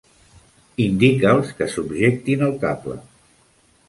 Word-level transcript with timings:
Indica'ls 0.85 1.51
que 1.59 1.67
subjectin 1.73 2.47
el 2.47 2.57
cable. 2.65 2.97